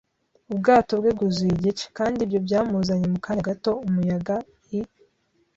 ubwato 0.51 0.93
bwe 0.99 1.11
bwuzuye 1.15 1.51
igice, 1.55 1.85
kandi 1.97 2.17
ibyo 2.25 2.39
byamuzanye 2.45 3.05
mu 3.13 3.19
kanya 3.25 3.43
gato 3.49 3.71
umuyaga. 3.85 4.35
I. 4.79 4.79